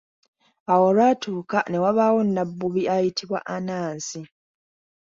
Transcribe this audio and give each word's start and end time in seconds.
Awo 0.71 0.83
olwatuuka, 0.91 1.57
ne 1.69 1.77
wabaawo 1.83 2.19
nabbubi 2.33 2.81
ayitibwa 2.93 3.39
Anansi. 3.55 4.21